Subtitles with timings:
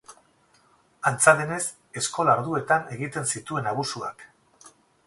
[1.11, 1.61] Antza denez,
[2.03, 4.27] eskola-orduetan egiten zituen abusuak.